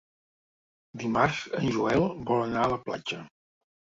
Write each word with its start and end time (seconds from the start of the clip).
Dimarts 1.03 1.41
en 1.59 1.67
Joel 1.75 2.05
vol 2.31 2.41
anar 2.47 2.63
a 2.65 2.71
la 2.73 2.79
platja. 2.89 3.21